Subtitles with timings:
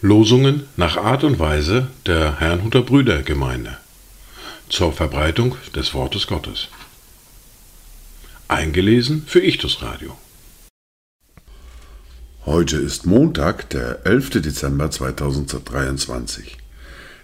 [0.00, 3.78] Losungen nach Art und Weise der Herrnhuter Brüdergemeinde
[4.68, 6.68] zur Verbreitung des Wortes Gottes.
[8.48, 10.14] Eingelesen für Ichtus Radio.
[12.44, 14.42] Heute ist Montag, der 11.
[14.42, 16.58] Dezember 2023.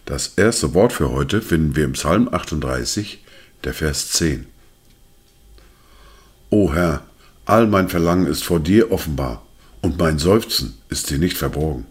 [0.07, 3.23] Das erste Wort für heute finden wir im Psalm 38,
[3.63, 4.47] der Vers 10.
[6.51, 7.05] O Herr,
[7.45, 9.47] all mein Verlangen ist vor dir offenbar,
[9.83, 11.87] und mein Seufzen ist dir nicht verborgen.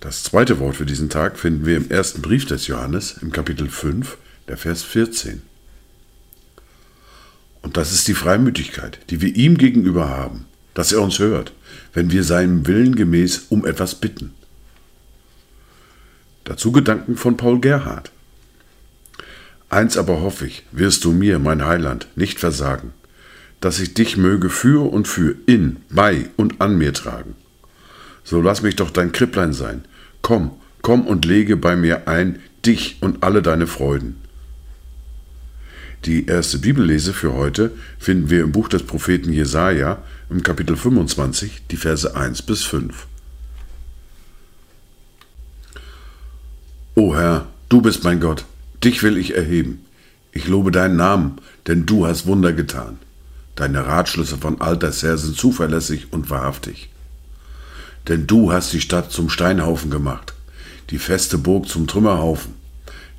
[0.00, 3.68] Das zweite Wort für diesen Tag finden wir im ersten Brief des Johannes im Kapitel
[3.68, 4.16] 5,
[4.48, 5.42] der Vers 14.
[7.62, 11.52] Und das ist die Freimütigkeit, die wir ihm gegenüber haben, dass er uns hört,
[11.92, 14.34] wenn wir seinem Willen gemäß um etwas bitten.
[16.42, 18.10] Dazu Gedanken von Paul Gerhard.
[19.70, 22.92] Eins aber hoffe ich, wirst du mir, mein Heiland, nicht versagen,
[23.60, 27.34] dass ich dich möge für und für in, bei und an mir tragen.
[28.24, 29.84] So lass mich doch dein Kripplein sein.
[30.22, 34.16] Komm, komm und lege bei mir ein dich und alle deine Freuden.
[36.04, 41.62] Die erste Bibellese für heute finden wir im Buch des Propheten Jesaja im Kapitel 25,
[41.70, 43.06] die Verse 1 bis 5.
[46.94, 48.44] O Herr, du bist mein Gott,
[48.84, 49.84] dich will ich erheben.
[50.32, 52.98] Ich lobe deinen Namen, denn du hast Wunder getan.
[53.54, 56.90] Deine Ratschlüsse von alters her sind zuverlässig und wahrhaftig.
[58.06, 60.34] Denn du hast die Stadt zum Steinhaufen gemacht,
[60.90, 62.54] die feste Burg zum Trümmerhaufen,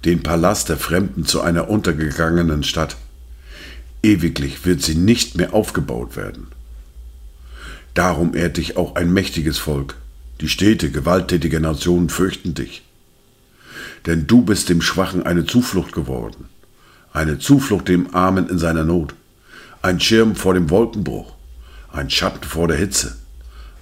[0.06, 2.96] den Palast der Fremden zu einer untergegangenen Stadt.
[4.02, 6.48] Ewiglich wird sie nicht mehr aufgebaut werden.
[7.94, 9.96] Darum ehrt dich auch ein mächtiges Volk.
[10.40, 12.84] Die Städte gewalttätiger Nationen fürchten dich
[14.06, 16.46] denn du bist dem Schwachen eine Zuflucht geworden,
[17.14, 19.14] eine Zuflucht dem Armen in seiner Not,
[19.82, 21.34] ein Schirm vor dem Wolkenbruch,
[21.92, 23.18] ein Schatten vor der Hitze,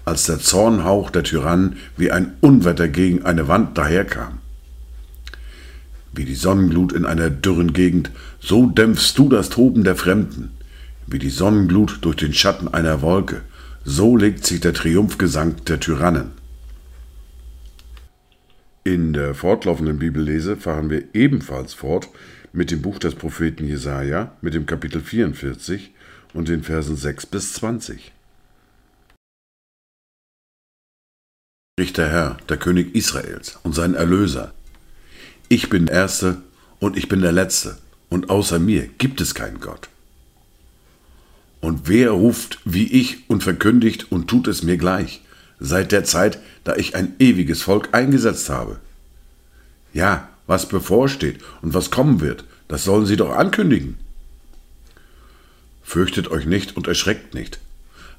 [0.06, 4.40] als der Zornhauch der Tyrannen wie ein Unwetter gegen eine Wand daherkam.
[6.14, 10.52] Wie die Sonnenglut in einer dürren Gegend, so dämpfst du das Toben der Fremden,
[11.06, 13.42] wie die Sonnenglut durch den Schatten einer Wolke,
[13.84, 16.32] so legt sich der Triumphgesang der Tyrannen.
[18.88, 22.08] In der fortlaufenden Bibellese fahren wir ebenfalls fort
[22.54, 25.92] mit dem Buch des Propheten Jesaja, mit dem Kapitel 44
[26.34, 28.14] und den Versen 6 bis 20.
[31.78, 34.54] Spricht der Herr, der König Israels und sein Erlöser.
[35.50, 36.42] Ich bin der Erste
[36.80, 39.90] und ich bin der Letzte, und außer mir gibt es keinen Gott.
[41.60, 45.24] Und wer ruft wie ich und verkündigt und tut es mir gleich?
[45.60, 48.80] Seit der Zeit, da ich ein ewiges Volk eingesetzt habe.
[49.94, 53.98] Ja, was bevorsteht und was kommen wird, das sollen sie doch ankündigen.
[55.84, 57.60] Fürchtet euch nicht und erschreckt nicht.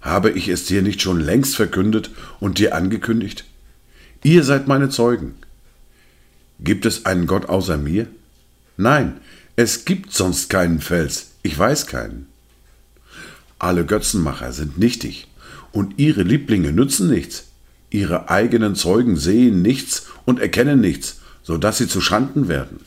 [0.00, 2.10] Habe ich es dir nicht schon längst verkündet
[2.40, 3.44] und dir angekündigt?
[4.22, 5.34] Ihr seid meine Zeugen.
[6.60, 8.06] Gibt es einen Gott außer mir?
[8.76, 9.20] Nein,
[9.56, 12.26] es gibt sonst keinen Fels, ich weiß keinen.
[13.58, 15.26] Alle Götzenmacher sind nichtig,
[15.72, 17.44] und ihre Lieblinge nützen nichts.
[17.90, 22.80] Ihre eigenen Zeugen sehen nichts und erkennen nichts, so dass sie zu Schanden werden.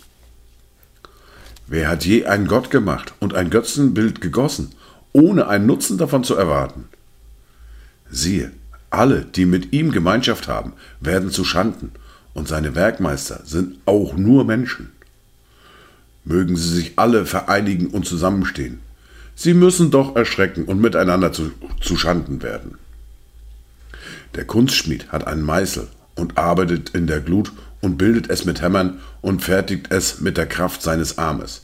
[1.68, 4.72] Wer hat je einen Gott gemacht und ein Götzenbild gegossen,
[5.14, 6.86] ohne einen Nutzen davon zu erwarten?
[8.10, 8.52] Siehe,
[8.90, 11.92] alle, die mit ihm Gemeinschaft haben, werden zu Schanden,
[12.34, 14.92] und seine Werkmeister sind auch nur Menschen.
[16.24, 18.80] Mögen sie sich alle vereinigen und zusammenstehen,
[19.36, 22.78] Sie müssen doch erschrecken und miteinander zu, zu Schanden werden.
[24.36, 29.00] Der Kunstschmied hat einen Meißel und arbeitet in der Glut und bildet es mit Hämmern
[29.22, 31.64] und fertigt es mit der Kraft seines Armes.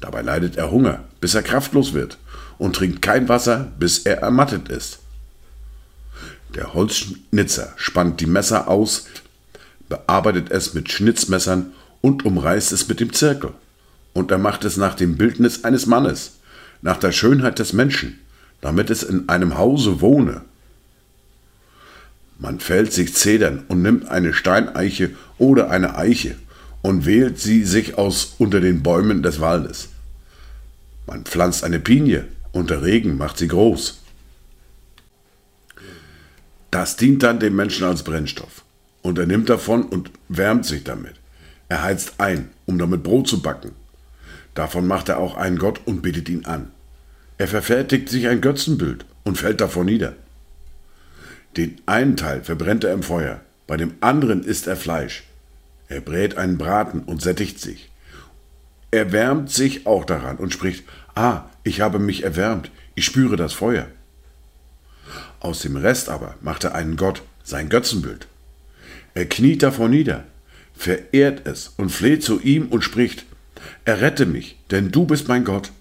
[0.00, 2.18] Dabei leidet er Hunger, bis er kraftlos wird,
[2.58, 4.98] und trinkt kein Wasser, bis er ermattet ist.
[6.54, 9.06] Der Holzschnitzer spannt die Messer aus,
[9.88, 13.52] bearbeitet es mit Schnitzmessern und umreißt es mit dem Zirkel.
[14.12, 16.34] Und er macht es nach dem Bildnis eines Mannes,
[16.84, 18.20] nach der Schönheit des Menschen,
[18.60, 20.42] damit es in einem Hause wohne.
[22.38, 26.36] Man fällt sich Zedern und nimmt eine Steineiche oder eine Eiche
[26.82, 29.88] und wählt sie sich aus unter den Bäumen des Waldes.
[31.06, 34.02] Man pflanzt eine Pinie und der Regen macht sie groß.
[36.70, 38.62] Das dient dann dem Menschen als Brennstoff
[39.00, 41.14] und er nimmt davon und wärmt sich damit.
[41.70, 43.72] Er heizt ein, um damit Brot zu backen.
[44.52, 46.73] Davon macht er auch einen Gott und betet ihn an.
[47.36, 50.14] Er verfertigt sich ein Götzenbild und fällt davor nieder.
[51.56, 55.24] Den einen Teil verbrennt er im Feuer, bei dem anderen isst er Fleisch.
[55.88, 57.90] Er brät einen Braten und sättigt sich.
[58.90, 60.84] Er wärmt sich auch daran und spricht,
[61.14, 63.86] ah, Ich habe mich erwärmt, ich spüre das Feuer.
[65.40, 68.26] Aus dem Rest aber macht er einen Gott, sein Götzenbild.
[69.14, 70.24] Er kniet davor nieder,
[70.74, 73.24] verehrt es und fleht zu ihm und spricht,
[73.84, 75.72] Errette mich, denn du bist mein Gott.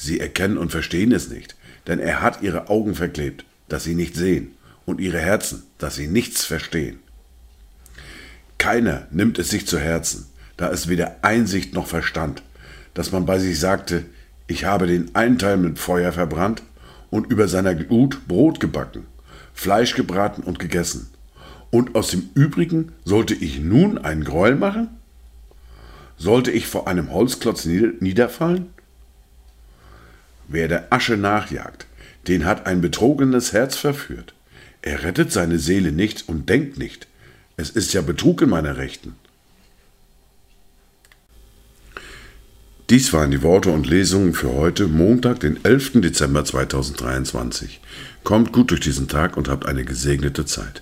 [0.00, 1.56] Sie erkennen und verstehen es nicht,
[1.88, 4.52] denn er hat ihre Augen verklebt, dass sie nicht sehen,
[4.86, 7.00] und ihre Herzen, dass sie nichts verstehen.
[8.58, 12.44] Keiner nimmt es sich zu Herzen, da es weder Einsicht noch Verstand,
[12.94, 14.04] dass man bei sich sagte,
[14.46, 16.62] ich habe den einen Teil mit Feuer verbrannt
[17.10, 19.04] und über seiner Glut Brot gebacken,
[19.52, 21.10] Fleisch gebraten und gegessen.
[21.70, 24.90] Und aus dem übrigen sollte ich nun einen Gräuel machen?
[26.16, 28.70] Sollte ich vor einem Holzklotz niederfallen?
[30.48, 31.86] Wer der Asche nachjagt,
[32.26, 34.34] den hat ein betrogenes Herz verführt.
[34.82, 37.06] Er rettet seine Seele nicht und denkt nicht.
[37.56, 39.14] Es ist ja Betrug in meiner Rechten.
[42.88, 46.00] Dies waren die Worte und Lesungen für heute, Montag, den 11.
[46.00, 47.80] Dezember 2023.
[48.24, 50.80] Kommt gut durch diesen Tag und habt eine gesegnete Zeit.